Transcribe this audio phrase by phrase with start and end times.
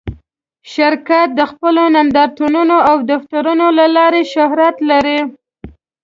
[0.73, 5.19] شرکت د خپلو نندارتونونو او دفترونو له لارې شهرت لري.